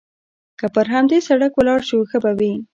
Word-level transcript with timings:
که 0.59 0.65
پر 0.75 0.85
همدې 0.93 1.17
سړک 1.27 1.51
ولاړ 1.55 1.79
شو، 1.89 1.97
ښه 2.09 2.17
به 2.23 2.31
وي. 2.39 2.53